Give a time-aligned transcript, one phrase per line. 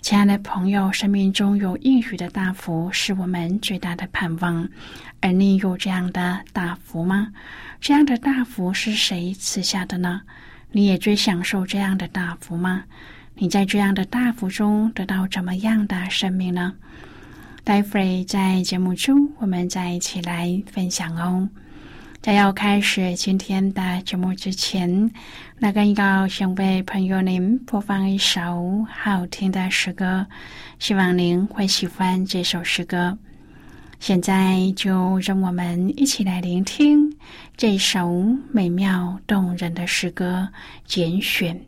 [0.00, 4.66] 亲爱的朋友，生命中有应许的大福是我们最大的盼望，
[5.20, 7.32] 而你有这样的大福吗？
[7.80, 10.22] 这样的大福是谁赐下的呢？
[10.70, 12.84] 你也最享受这样的大福吗？
[13.34, 16.74] 你在这样的大福中得到怎么样的生命呢？
[17.64, 21.48] 待会儿在节目中，我们再一起来分享哦。
[22.28, 25.10] 在要开始今天的节目之前，
[25.56, 30.26] 那更要想为朋友您播放一首好听的诗歌，
[30.78, 33.16] 希望您会喜欢这首诗歌。
[33.98, 37.16] 现在就让我们一起来聆听
[37.56, 40.50] 这首美妙动人的诗歌
[40.84, 41.58] 简选。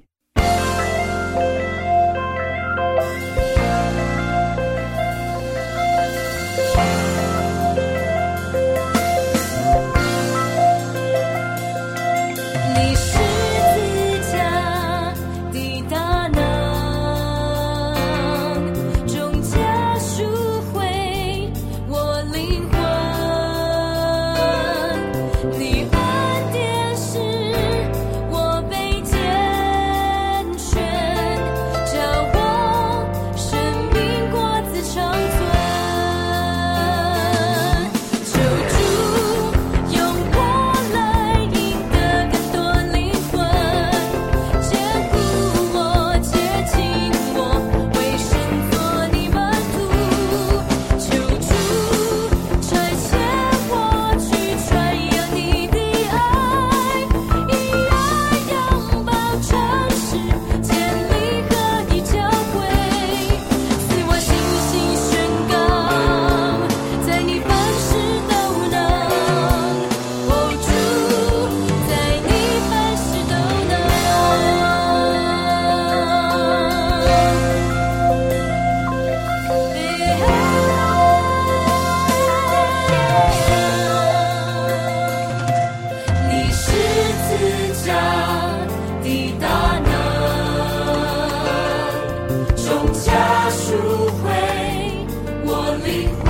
[95.91, 96.30] be.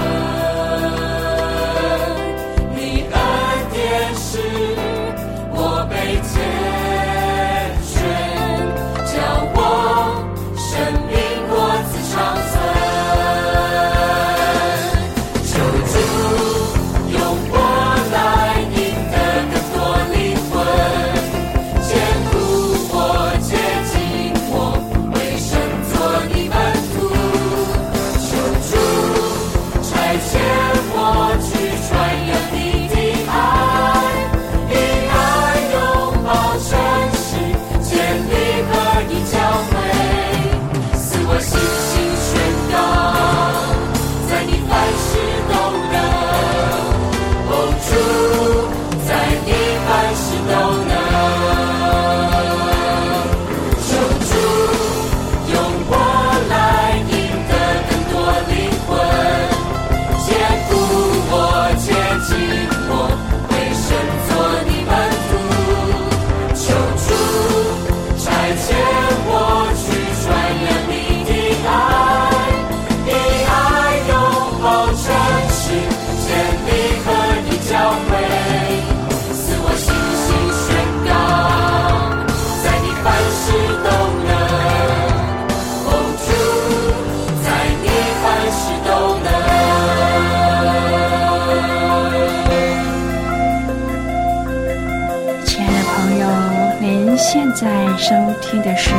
[98.50, 98.90] 听的是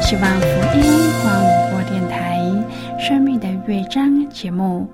[0.00, 0.84] 希望福音
[1.20, 1.42] 广
[1.72, 2.38] 播电台
[3.00, 4.88] 《生命的乐章》节目。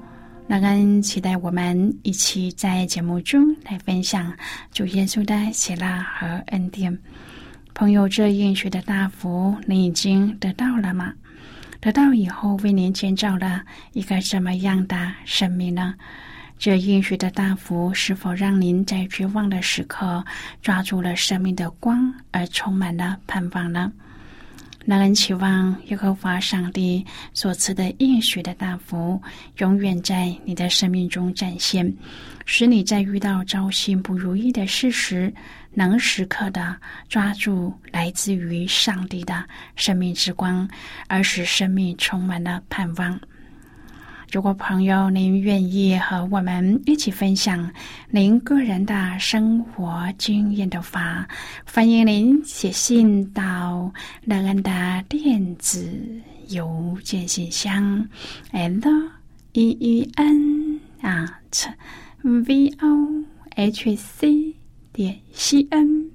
[0.47, 4.33] 那跟期待我们一起在节目中来分享
[4.73, 5.87] 主耶稣的喜乐
[6.19, 6.99] 和恩典。
[7.75, 11.13] 朋友，这应许的大福，你已经得到了吗？
[11.79, 13.61] 得到以后，为您建造了
[13.93, 15.95] 一个什么样的生命呢？
[16.63, 20.25] 这应许的大福是否让您在绝望的时刻
[20.63, 23.91] 抓住了生命的光，而充满了盼望呢？
[24.85, 27.05] 让人期望耶和华上帝
[27.35, 29.21] 所赐的应许的大福，
[29.59, 31.93] 永远在你的生命中展现，
[32.47, 35.35] 使你在遇到糟心不如意的事时，
[35.73, 36.77] 能时刻的
[37.09, 39.45] 抓住来自于上帝的
[39.75, 40.69] 生命之光，
[41.09, 43.21] 而使生命充满了盼望。
[44.33, 47.71] 如果朋友您愿意和我们一起分享
[48.09, 51.29] 您个人的生活经验的话，
[51.71, 53.93] 欢迎您写信到
[54.25, 55.87] 乐恩的电子
[56.49, 58.09] 邮件信箱
[58.53, 58.81] ，l
[59.53, 61.69] e e n at
[62.23, 63.25] v o
[63.55, 64.55] h c
[64.95, 66.11] 点 c n。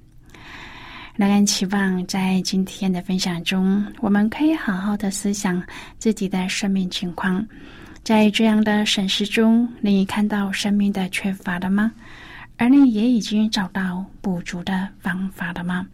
[1.14, 5.62] 乐恩期望在今天的分享中，我们可以好好的思想
[5.98, 7.46] 自己的生命情况。
[8.02, 11.92] 在这样的审视中，你看到生命的缺乏了吗？
[12.56, 15.86] 而你也已经找到补足的方法了吗？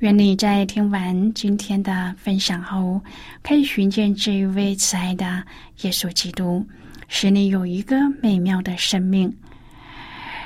[0.00, 3.00] 愿你在听完今天的分享后，
[3.42, 5.42] 可以寻见这一位慈爱的
[5.82, 6.66] 耶稣基督，
[7.08, 9.32] 使你有一个美妙的生命。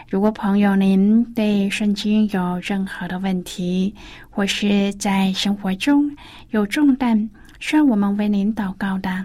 [0.08, 3.94] 如果朋友您对圣经有任何的问题，
[4.30, 6.14] 或是在生活中
[6.50, 7.30] 有重担
[7.60, 9.24] 需要我们为您祷告的，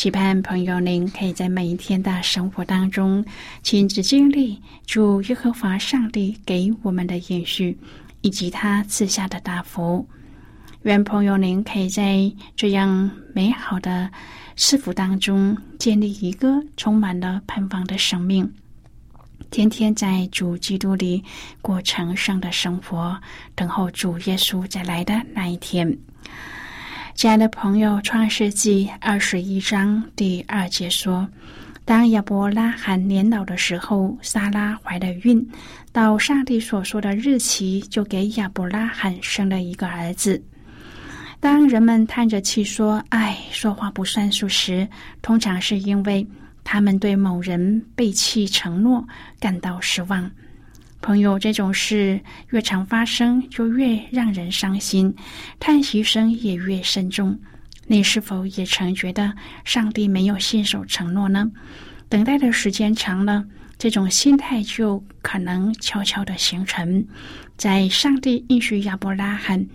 [0.00, 3.22] 期盼朋友您可以在每一天的生活当中
[3.62, 7.76] 亲自经历主耶和华上帝给我们的应许，
[8.22, 10.08] 以及他赐下的大福。
[10.84, 14.10] 愿朋友您可以在这样美好的
[14.56, 16.48] 赐福当中建立一个
[16.78, 18.50] 充满了盼望的生命，
[19.50, 21.22] 天天在主基督里
[21.60, 23.20] 过成圣的生活，
[23.54, 25.94] 等候主耶稣再来的那一天。
[27.20, 31.28] 亲爱的朋友，《创世纪》二十一章第二节说
[31.84, 35.46] ：“当亚伯拉罕年老的时候，撒拉怀了孕，
[35.92, 40.42] 到上帝所说的日期，就给亚伯拉罕生了一个儿子。”
[41.40, 44.88] 当人们叹着气说“唉，说话不算数”时，
[45.20, 46.26] 通常是因为
[46.64, 49.06] 他们对某人背弃承诺
[49.38, 50.30] 感到失望。
[51.02, 52.20] 朋友，这种事
[52.50, 55.14] 越常发生，就越让人伤心，
[55.58, 57.38] 叹息声也越深重。
[57.86, 59.32] 你是否也曾觉得
[59.64, 61.50] 上帝没有信守承诺呢？
[62.08, 63.44] 等待的时间长了，
[63.78, 67.04] 这种心态就可能悄悄的形成。
[67.56, 69.66] 在上帝应许亚伯拉罕：“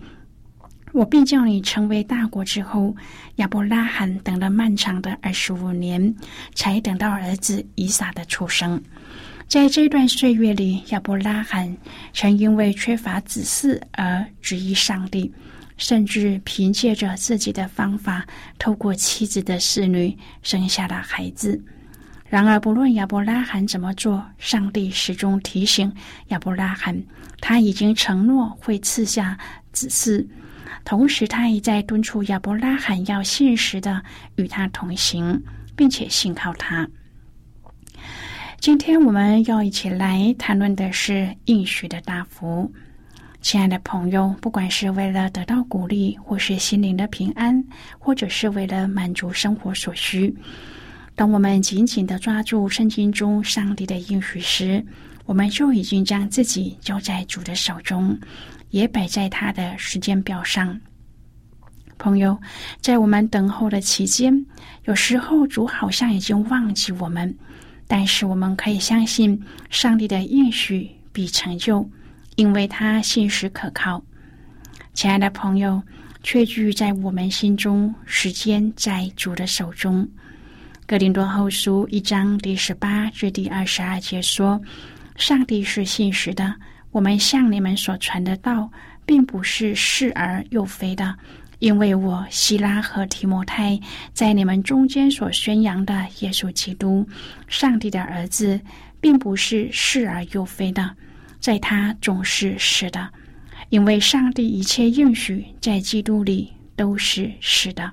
[0.92, 2.96] 我必叫你成为大国”之后，
[3.36, 6.14] 亚伯拉罕等了漫长的二十五年，
[6.54, 8.82] 才等到儿子以撒的出生。
[9.48, 11.74] 在这段岁月里，亚伯拉罕
[12.12, 15.32] 曾因为缺乏子嗣而质疑上帝，
[15.76, 18.26] 甚至凭借着自己的方法，
[18.58, 21.62] 透过妻子的侍女生下了孩子。
[22.28, 25.90] 然而，不论亚伯拉罕怎么做，上帝始终提醒
[26.28, 27.00] 亚伯拉罕，
[27.40, 29.38] 他已经承诺会赐下
[29.72, 30.26] 子嗣。
[30.84, 34.02] 同时，他也在敦促亚伯拉罕要信实的
[34.34, 35.40] 与他同行，
[35.76, 36.86] 并且信靠他。
[38.66, 42.68] 今天我们要一起来谈论的是应许的大福。
[43.40, 47.64] 亲爱的朋友，不管是为了得到鼓励，或是心灵的平安，
[47.96, 50.34] 或者是为了满足生活所需，
[51.14, 54.84] 当我们紧紧的抓住圣经中上帝的应许时，
[55.26, 58.18] 我们就已经将自己交在主的手中，
[58.70, 60.76] 也摆在他的时间表上。
[61.98, 62.36] 朋友，
[62.80, 64.44] 在我们等候的期间，
[64.86, 67.32] 有时候主好像已经忘记我们。
[67.88, 69.40] 但是我们可以相信
[69.70, 71.88] 上帝的应许必成就，
[72.34, 74.02] 因为他信实可靠。
[74.92, 75.82] 亲爱的朋友，
[76.22, 80.08] 确据在我们心中，时间在主的手中。
[80.86, 84.60] 格林多后书一章第十八至第二十二节说
[85.16, 86.54] ：“上帝是信实的，
[86.92, 88.70] 我们向你们所传的道，
[89.04, 91.16] 并不是是而又非的，
[91.58, 93.78] 因为我希拉和提摩太
[94.12, 97.06] 在你们中间所宣扬的耶稣基督，
[97.48, 98.60] 上帝的儿子，
[99.00, 100.94] 并不是是而又非的，
[101.40, 103.08] 在他总是是的，
[103.70, 107.90] 因为上帝一切应许在基督里都是是的。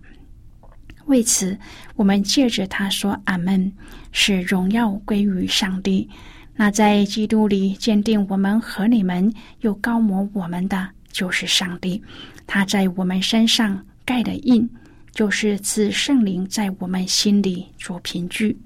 [1.05, 1.57] 为此，
[1.95, 3.71] 我们借着他说“阿门”，
[4.11, 6.09] 使荣耀归于上帝。
[6.55, 12.01] 那在基督里坚定我们和你们，又高摩我们的，就是上帝。
[12.47, 14.69] 他在我们身上盖的印，
[15.11, 18.57] 就是此圣灵在我们心里做凭据。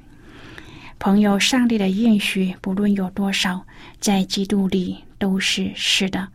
[1.00, 3.66] 朋友，上帝的应许不论有多少，
[4.00, 6.28] 在基督里都是是的。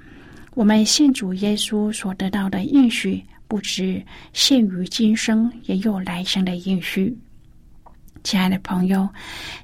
[0.54, 3.22] 我们信主耶稣所得到的应许。
[3.48, 7.14] 不止限于今生，也有来生的应许。
[8.24, 9.06] 亲爱的朋友，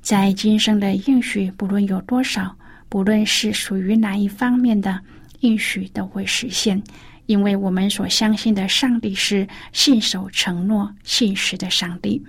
[0.02, 2.54] 在今生的应许，不论有多少，
[2.90, 5.00] 不论是属于哪一方面的
[5.40, 6.82] 应许，都会实现。
[7.28, 12.20] 因为我们所相信的上帝是信守承诺、信实的上帝。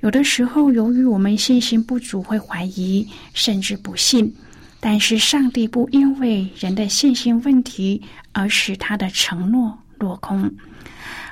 [0.00, 4.32] 有的时候，由于我们信心不足，会怀疑甚至不信。
[4.78, 8.00] 但是，上帝不因为人的信心问题
[8.32, 9.76] 而使他的承诺。
[9.96, 10.52] 落空。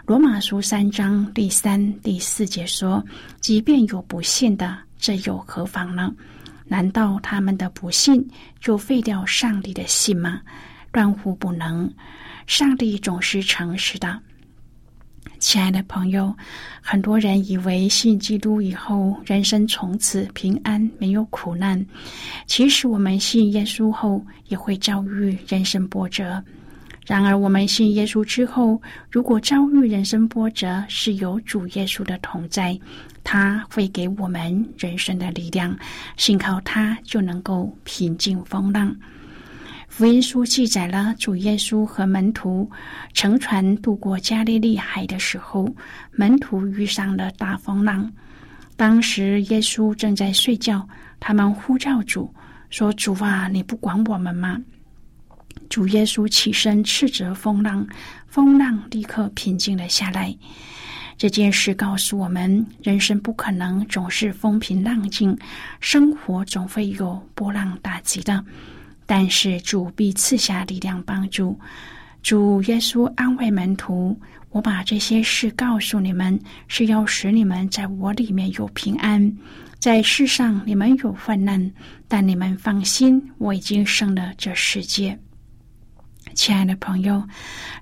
[0.07, 3.05] 罗马书三章第三、第四节说
[3.41, 6.15] ：“即便有不信的，这又何妨呢？
[6.65, 8.27] 难道他们的不信
[8.61, 10.41] 就废掉上帝的信吗？
[10.91, 11.93] 断乎不能。
[12.53, 14.21] 上帝总是诚实的。”
[15.41, 16.37] 亲爱的朋友，
[16.83, 21.83] 很多人以为信基督以后，人生从此平安，没有苦难。
[22.47, 26.45] 其实，我们信耶稣后，也会遭遇人生波折。
[27.07, 28.81] 然而，我们信耶稣之后，
[29.11, 32.79] 如果遭遇人生波折，是有主耶稣的同在，
[33.25, 35.75] 他会给我们人生的力量，
[36.19, 38.95] 信靠他就能够平静风浪。
[39.93, 42.69] 福音书记载了主耶稣和门徒
[43.13, 45.69] 乘船渡过加利利海的时候，
[46.13, 48.11] 门徒遇上了大风浪。
[48.75, 50.89] 当时耶稣正在睡觉，
[51.21, 52.35] 他们呼叫主
[52.71, 54.59] 说：“主啊，你不管我们吗？”
[55.69, 57.87] 主耶稣起身斥责风浪，
[58.27, 60.35] 风浪立刻平静了下来。
[61.19, 65.37] 这件事告诉我们：人生不可能总是风平浪静，
[65.81, 68.43] 生活总会有波浪打击的。
[69.15, 71.55] 但是主必赐下力量帮助。
[72.23, 79.31] 主耶稣安慰门徒：“我把这些事告诉你们，是要使你们在我里面有平安。
[79.79, 81.71] 在世上你们有患难，
[82.09, 85.19] 但你们放心，我已经胜了这世界。”
[86.33, 87.23] 亲爱的朋友，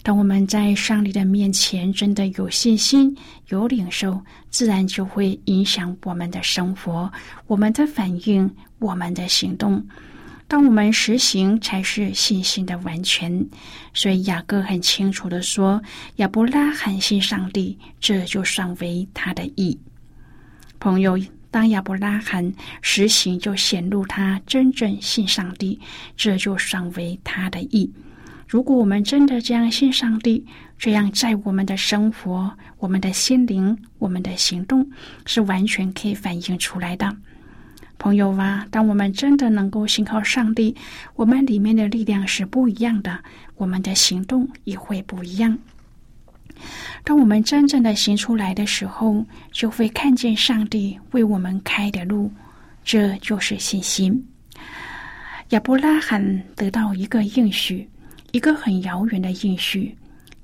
[0.03, 3.17] 当我们在上帝的面前真的有信心、
[3.51, 4.21] 有领受，
[4.51, 7.09] 自然就会影响我们的生活、
[7.47, 9.81] 我们的反应、我们的行动。
[10.51, 13.47] 当我们实行，才是信心的完全。
[13.95, 15.81] 所以雅各很清楚的说
[16.19, 19.79] ：“亚伯拉罕信上帝，这就算为他的义。”
[20.81, 21.17] 朋友，
[21.53, 22.53] 当亚伯拉罕
[22.83, 25.79] 实行，就显露他真正信上帝，
[26.17, 27.89] 这就算为他的义。
[28.49, 30.45] 如果我们真的这样信上帝，
[30.77, 34.85] 这样在我们的生活、我们的心灵、我们的行动，
[35.27, 37.17] 是完全可以反映出来的。
[38.01, 40.75] 朋友啊，当我们真的能够信靠上帝，
[41.17, 43.23] 我们里面的力量是不一样的，
[43.57, 45.57] 我们的行动也会不一样。
[47.05, 52.33] 当我们真正的行出来的时候，就会看见上帝为我们开的路，
[52.83, 54.27] 这就是信心。
[55.51, 57.87] 亚伯拉罕得到一个应许。
[58.33, 59.93] 一个很遥远的应许，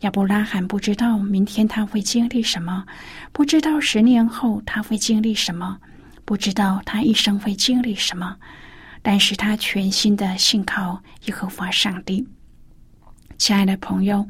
[0.01, 2.85] 亚伯拉罕不知道明天他会经历什么，
[3.33, 5.79] 不知道十年后他会经历什么，
[6.27, 8.37] 不知道他一生会经历什么，
[9.01, 12.27] 但是他全心的信靠耶和华上帝。
[13.39, 14.27] 亲爱的朋友，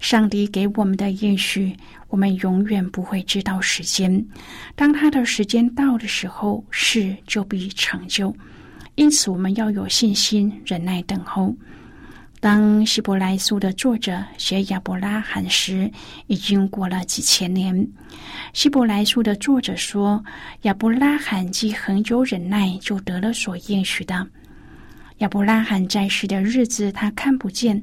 [0.00, 1.76] 上帝给我们的应许，
[2.08, 4.26] 我们永远不会知道时间。
[4.74, 8.34] 当他的时间到的时候，事就必成就。
[8.96, 11.54] 因此，我们要有信心，忍耐等候。
[12.46, 15.90] 当希伯来书的作者写亚伯拉罕时，
[16.28, 17.76] 已经过了几千年。
[18.52, 20.24] 希伯来书的作者说
[20.62, 24.24] ：“亚伯拉罕既很久忍耐，就得了所应许的。”
[25.18, 27.76] 亚伯拉罕在世的日子，他看不见；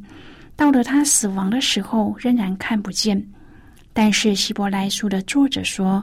[0.55, 3.22] 到了他死亡的时候，仍然看不见。
[3.91, 6.01] 但是希伯来书的作者说：“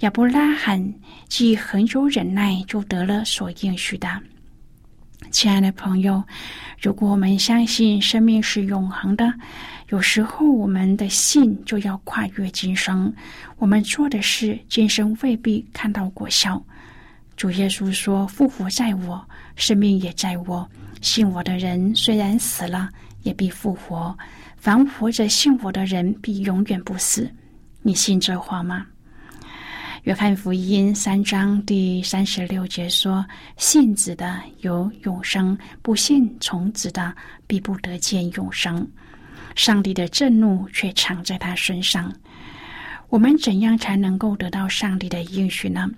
[0.00, 0.94] 亚伯拉罕
[1.26, 4.06] 既很久忍耐，就得了所应许的。”
[5.30, 6.22] 亲爱的朋友，
[6.80, 9.32] 如果我们相信生命是永恒的，
[9.88, 13.12] 有时候我们的信就要跨越今生。
[13.58, 16.62] 我们做的事，今生未必看到果效。
[17.36, 19.24] 主耶稣说：“复活在我，
[19.56, 20.68] 生命也在我。
[21.00, 22.88] 信我的人，虽然死了，
[23.22, 24.16] 也必复活。
[24.56, 27.28] 凡活着信我的人，必永远不死。
[27.82, 28.86] 你信这话吗？
[30.04, 33.24] 约翰福音三章第三十六节说
[33.56, 37.10] ：“信子的有永生，不信从子的
[37.46, 38.86] 必不得见永生。”
[39.56, 42.12] 上帝的震怒却藏在他身上。
[43.08, 45.90] 我们怎样才能够得到上帝的应许呢？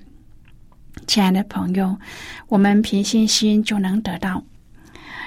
[1.09, 1.99] 亲爱的朋友，
[2.47, 4.41] 我们凭信心就能得到。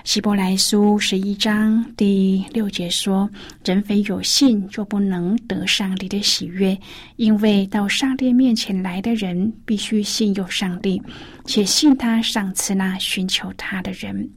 [0.04, 3.30] 希伯来书十一章第六节说
[3.64, 6.78] ：“人非有信，就不能得上帝的喜悦。
[7.18, 11.02] 因为到上帝面前来的人，必须信有上帝，
[11.46, 14.30] 且信他赏赐那寻求他的人。”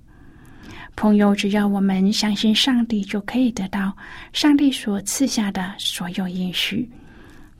[0.95, 3.97] 朋友，只要我们相信上帝，就可以得到
[4.33, 6.90] 上帝所赐下的所有应许。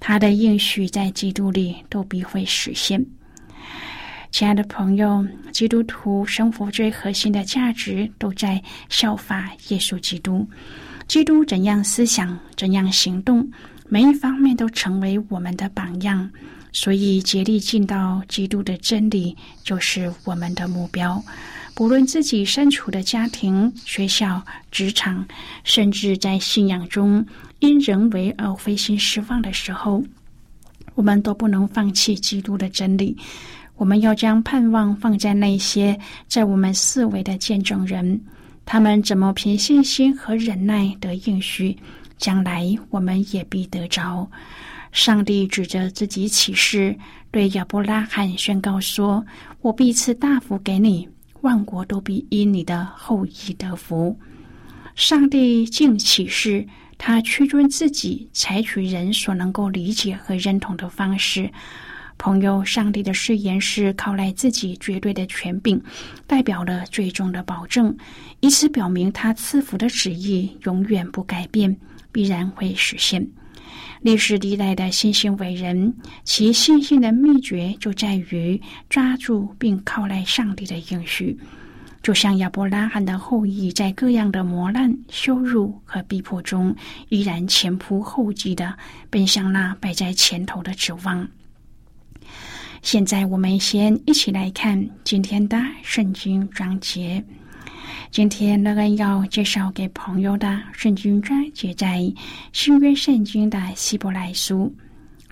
[0.01, 3.05] 他的应许在基督里都必会实现。
[4.33, 10.49] 亲爱的朋友，基督徒生活最核心的价值都在效法耶稣基督。
[11.07, 13.47] 基督怎样思想，怎样行动，
[13.91, 16.29] 每一方面都成为我们的榜样。
[16.73, 21.23] 所以，竭力尽到基督的真理，就是我们的目标。
[21.75, 25.27] 不论自己身处的家庭、学校、职场，
[25.63, 27.25] 甚至在信仰中
[27.59, 30.03] 因人为而灰心失望的时候，
[30.95, 33.15] 我们都不能放弃基督的真理。
[33.83, 35.99] 我们要将盼望放在那些
[36.29, 38.21] 在我们四围的见证人，
[38.65, 41.77] 他们怎么凭信心和忍耐得应许，
[42.17, 44.31] 将来我们也必得着。
[44.93, 46.97] 上帝指着自己起誓，
[47.33, 49.27] 对亚伯拉罕宣告说
[49.63, 51.09] ：“我必赐大福给你，
[51.41, 54.17] 万国都必因你的后裔得福。”
[54.95, 56.65] 上帝竟起誓，
[56.97, 61.51] 他屈尊自己，采取人所能够理解和认同的方式。
[62.23, 65.83] 朋友，上帝的誓言是靠赖自己绝对的权柄，
[66.25, 67.93] 代表了最终的保证，
[68.39, 71.77] 以此表明他赐福的旨意永远不改变，
[72.13, 73.27] 必然会实现。
[74.03, 81.37] 历史历代的新兴伟人，其信心的秘诀就在于抓住并靠赖上帝的应许，
[82.05, 86.73] 就像亚伯拉罕的后裔，在各样的磨难、羞辱和逼迫中，
[87.09, 88.73] 依然前仆后继的
[89.11, 91.27] 奔向那摆在前头的指望。
[92.83, 97.23] 现在我们先一起来看今天的圣经章节。
[98.11, 102.13] 今天乐恩要介绍给朋友的圣经章节在
[102.53, 104.75] 新约圣经的希伯来书。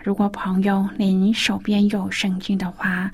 [0.02, 3.10] 如果朋友您手边有圣经的话，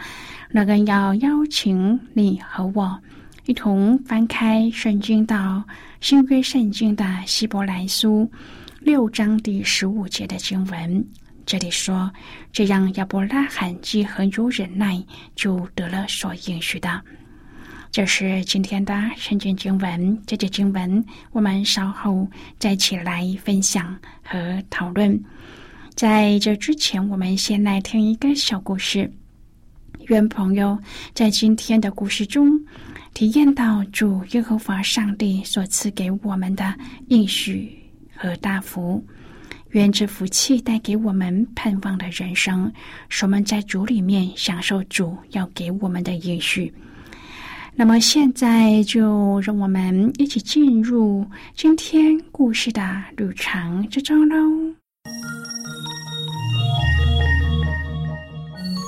[0.51, 3.01] 乐恩要邀请你和我
[3.47, 5.65] 一同翻开圣经到
[6.03, 8.31] 新约圣经的希伯来书
[8.81, 11.05] 六章第十五节的经文。
[11.47, 12.13] 这里说，
[12.53, 15.01] 这样亚伯拉罕既很有忍耐，
[15.37, 17.01] 就得了所应许的。
[17.93, 20.21] 这是今天的圣经经文。
[20.27, 22.29] 这节经文我们稍后
[22.59, 25.19] 再起来分享和讨论。
[25.95, 29.11] 在这之前，我们先来听一个小故事。
[30.09, 30.77] 愿朋友
[31.15, 32.61] 在今天的故事中
[33.15, 36.75] 体验到主耶和华上帝所赐给我们的
[37.07, 37.73] 应许
[38.15, 39.03] 和大福。
[39.71, 42.73] 愿这福气带给我们盼望的人生，
[43.09, 46.73] 使我们在主里面享受主要给我们的延续。
[47.75, 54.37] 那么现在就让我们一起进入今天故事的旅程之中喽。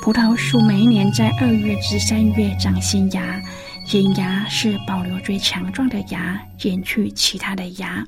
[0.03, 3.43] 葡萄树每一年在二月至三月长新芽，
[3.85, 8.03] 剪芽是保留最强壮的芽，剪去其他的芽。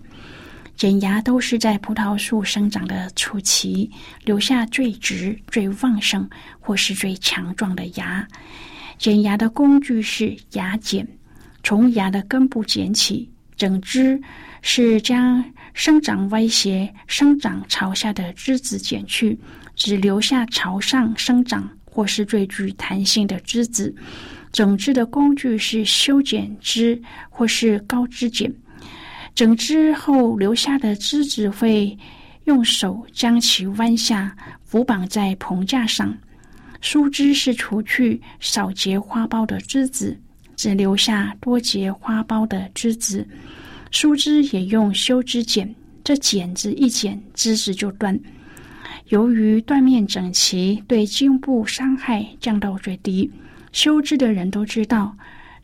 [0.80, 3.90] 剪芽都是在葡萄树生长的初期，
[4.24, 6.26] 留下最直、最旺盛
[6.58, 8.26] 或是最强壮的芽。
[8.96, 11.06] 剪芽的工具是牙剪，
[11.62, 14.18] 从芽的根部剪起，整枝
[14.62, 19.38] 是将生长歪斜、生长朝下的枝子剪去，
[19.76, 23.94] 只留下朝上生长或是最具弹性的枝子。
[24.50, 28.50] 整枝的工具是修剪枝或是高枝剪。
[29.40, 31.96] 整枝后留下的枝子会
[32.44, 36.14] 用手将其弯下，扶绑在棚架上。
[36.82, 40.14] 疏枝是除去少结花苞的枝子，
[40.56, 43.26] 只留下多结花苞的枝子。
[43.90, 45.74] 疏枝也用修枝剪，
[46.04, 48.20] 这剪子一剪，枝子就断。
[49.08, 53.30] 由于断面整齐，对茎部伤害降到最低。
[53.72, 55.16] 修枝的人都知道。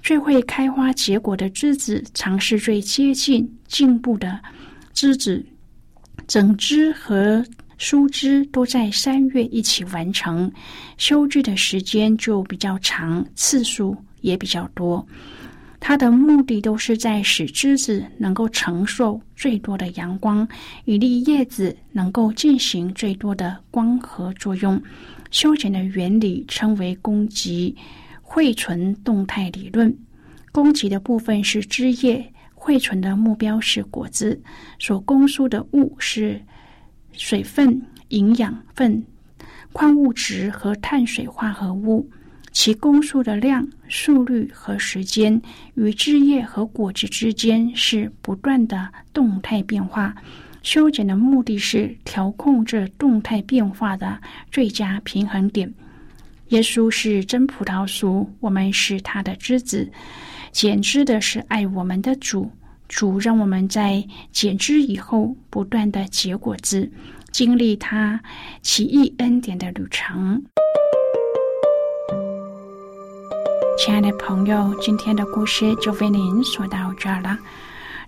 [0.07, 4.41] 最会开花结果的枝子，常是最接近茎部的
[4.95, 5.45] 枝子。
[6.29, 7.45] 整枝和
[7.77, 10.49] 疏枝都在三月一起完成，
[10.97, 15.05] 修枝的时间就比较长，次数也比较多。
[15.81, 20.47] 它的目的都是在使枝子能够承受最多的阳光，
[20.85, 24.81] 一粒叶子能够进行最多的光合作用。
[25.33, 27.75] 修剪的原理称为供给
[28.37, 29.97] 汇存动态理论。
[30.53, 34.43] 供给的部分是枝叶，汇存的目标是果子。
[34.79, 36.39] 所供输的物是
[37.13, 39.03] 水分、营养分。
[39.73, 42.11] 矿物质和碳水化合物，
[42.53, 45.41] 其供数的量、速率和时间
[45.73, 50.15] 与枝叶和果子之间是不断的动态变化。
[50.63, 54.21] 修剪的目的是调控这动态变化的
[54.51, 55.73] 最佳平衡点。
[56.49, 59.91] 耶稣是真葡萄树，我们是他的枝子。
[60.53, 62.51] 剪枝的是爱我们的主，
[62.89, 66.91] 主让我们在剪枝以后不断的结果子。
[67.33, 68.19] 经历他
[68.63, 70.43] 奇异恩典的旅程，
[73.77, 77.37] 亲爱的朋友，今天的故事就为您说到这儿了。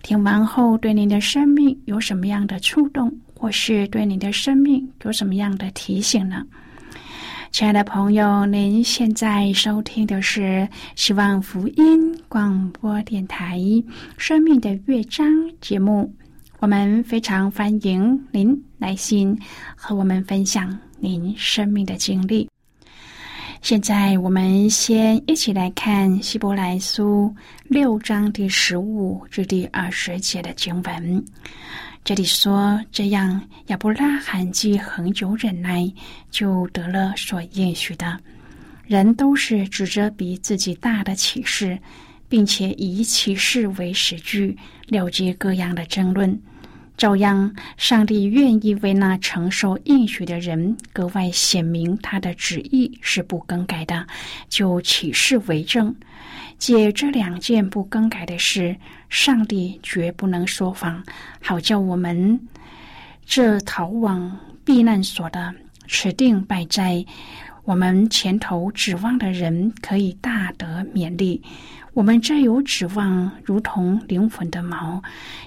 [0.02, 6.42] 听完后，对您的生命有什么样的触动，或是对您的生命有什么样的提醒呢？
[7.50, 13.58] 亲爱的朋友，您现在收听的是希望福音广播电台
[14.16, 15.26] 《生命的乐章》
[15.60, 16.12] 节目。
[16.60, 19.36] 我们非常欢迎您来信
[19.74, 22.48] 和我们分享您生命的经历。
[23.60, 31.24] 现在，我们先一起来看《希伯来书》六章第十五至第二十节的经文。
[32.04, 35.92] 这里说：“这样，亚伯拉罕既恒久忍耐，
[36.30, 38.18] 就得了所应许的。
[38.86, 41.78] 人都是指着比自己大的启示。”
[42.30, 44.54] 并且以启示为实据，
[44.88, 46.38] 了结各样的争论。
[46.98, 54.04] 照样，上帝愿意为那承受应许的人格外显明他的旨意是不更改的，
[54.48, 55.94] 就启示为证。
[56.58, 58.76] 借这两件不更改的事，
[59.08, 61.00] 上帝绝不能说谎，
[61.40, 62.40] 好叫我们
[63.24, 65.54] 这逃往避难所的、
[65.86, 67.04] 持定败在
[67.62, 71.40] 我们前头指望的人，可以大得勉励。
[71.94, 75.02] 我们这有指望，如同灵魂的锚，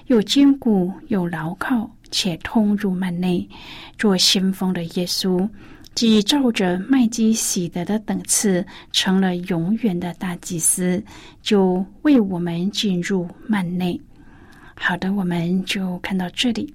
[0.06, 3.48] 又坚固又牢靠，且通入幔内。
[3.96, 5.48] 做先锋的耶稣，
[5.94, 11.02] 既照着麦基喜德的等次，成了永远的大祭司，
[11.40, 13.98] 就为我们进入幔内。
[14.74, 16.74] 好的，我们就看到这里。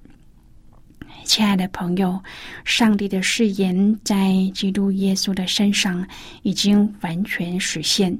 [1.24, 2.18] 亲爱的朋友，
[2.64, 6.04] 上帝的誓言在基督耶稣的身上
[6.42, 8.16] 已经完全实现。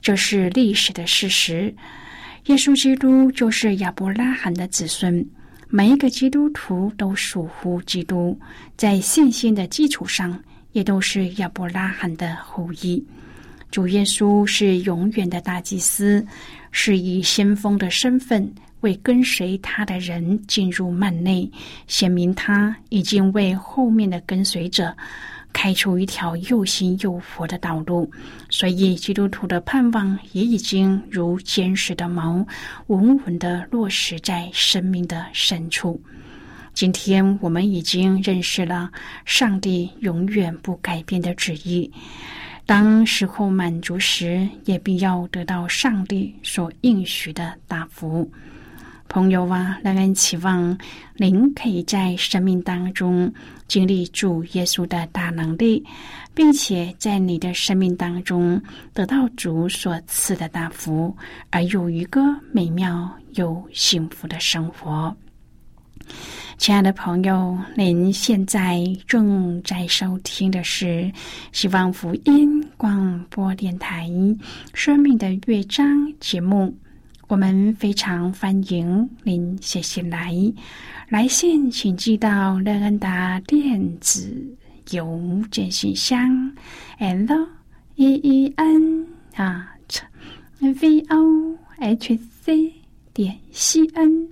[0.00, 1.74] 这是历史的事实。
[2.46, 5.26] 耶稣基督就是亚伯拉罕的子孙，
[5.68, 8.38] 每一个基督徒都属乎基督，
[8.76, 10.38] 在信心的基础上，
[10.70, 13.04] 也都是亚伯拉罕的后裔。
[13.72, 16.24] 主耶稣是永远的大祭司，
[16.70, 18.48] 是以先锋的身份
[18.82, 21.50] 为跟随他的人进入幔内，
[21.88, 24.96] 显明他已经为后面的跟随者。
[25.56, 28.10] 开出一条又新又活的道路，
[28.50, 32.46] 所以基督徒的盼望也已经如坚实的锚，
[32.88, 35.98] 稳稳的落实在生命的深处。
[36.74, 38.90] 今天我们已经认识了
[39.24, 41.90] 上帝永远不改变的旨意，
[42.66, 48.30] 当时候满足时，也必要得到上帝所应许的答复。
[49.08, 50.76] 朋友啊，让人期望
[51.16, 53.32] 您可以在生命当中
[53.66, 55.84] 经历主耶稣的大能力，
[56.34, 58.60] 并且在你的生命当中
[58.92, 61.16] 得到主所赐的大福，
[61.50, 62.20] 而有一个
[62.52, 65.14] 美妙又幸福的生活。
[66.58, 71.10] 亲爱的朋友，您现在正在收听的是
[71.52, 74.08] 希望福音广播电台
[74.72, 75.86] 《生命的乐章》
[76.20, 76.74] 节目。
[77.28, 80.32] 我们非常欢迎您写信来，
[81.08, 84.56] 来信请寄到乐恩达电子
[84.92, 86.52] 邮件信箱
[86.98, 87.48] ，l
[87.96, 89.74] e e n 啊
[90.60, 92.72] v o h c
[93.12, 94.28] 点 c n。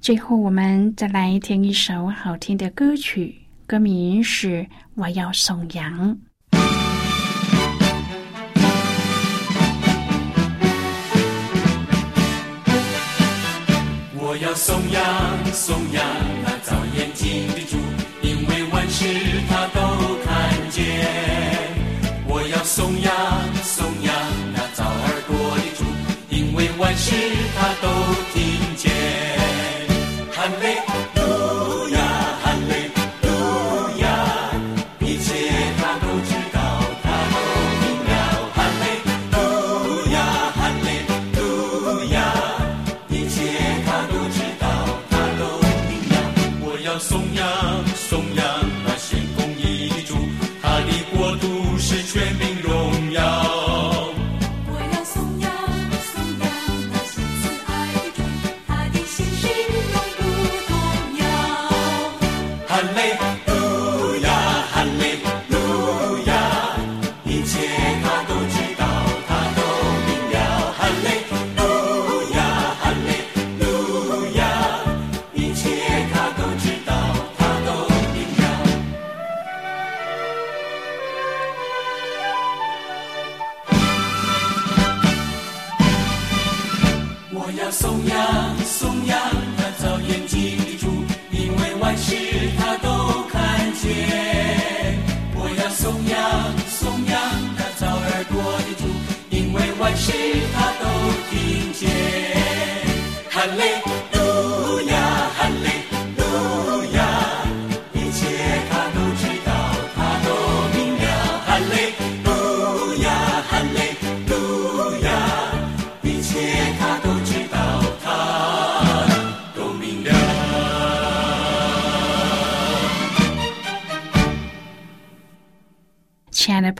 [0.00, 3.36] 最后，我们再来听一首好听的歌曲，
[3.68, 4.62] 歌名是
[4.96, 6.16] 《我要颂扬》。
[14.40, 16.02] 要颂扬颂扬
[16.42, 17.76] 那造眼睛的主，
[18.22, 19.04] 因为万事
[19.50, 19.80] 他都
[20.24, 20.80] 看见。
[22.26, 23.12] 我要颂扬
[23.62, 24.14] 颂扬
[24.54, 25.84] 那造耳朵的主，
[26.30, 27.14] 因为万事
[27.54, 27.88] 他都
[28.32, 28.90] 听见。
[30.32, 30.89] 哈利。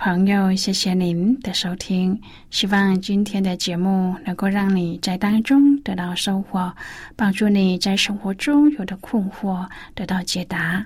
[0.02, 2.18] 朋友，谢谢您的收听。
[2.50, 6.74] 希望今天的节目能够让你在当中得到收获，
[7.16, 10.82] 帮助你在生活中有的困惑得到解答，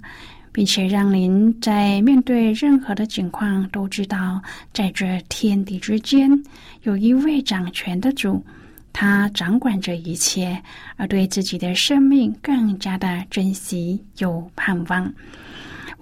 [0.51, 6.29] 并且让您在面对任何的情况都知道，在这天地之间
[6.83, 8.45] 有一位掌权的主，
[8.93, 10.61] 他掌管着一切，
[10.97, 15.15] 而对自己的生命更加的珍惜有盼望。